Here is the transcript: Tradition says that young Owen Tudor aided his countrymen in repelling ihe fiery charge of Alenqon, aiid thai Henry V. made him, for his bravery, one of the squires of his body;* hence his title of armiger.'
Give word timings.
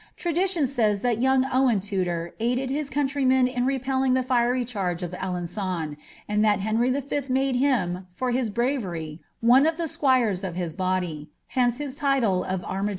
Tradition 0.17 0.65
says 0.65 1.01
that 1.01 1.21
young 1.21 1.45
Owen 1.53 1.79
Tudor 1.79 2.33
aided 2.39 2.71
his 2.71 2.89
countrymen 2.89 3.45
in 3.47 3.67
repelling 3.67 4.17
ihe 4.17 4.25
fiery 4.25 4.65
charge 4.65 5.03
of 5.03 5.11
Alenqon, 5.11 5.95
aiid 6.27 6.41
thai 6.43 6.55
Henry 6.57 6.89
V. 6.89 7.21
made 7.29 7.57
him, 7.57 8.07
for 8.11 8.31
his 8.31 8.49
bravery, 8.49 9.19
one 9.41 9.67
of 9.67 9.77
the 9.77 9.87
squires 9.87 10.43
of 10.43 10.55
his 10.55 10.73
body;* 10.73 11.29
hence 11.49 11.77
his 11.77 11.93
title 11.93 12.43
of 12.43 12.65
armiger.' 12.65 12.89